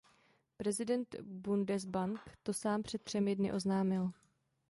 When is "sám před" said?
2.53-3.03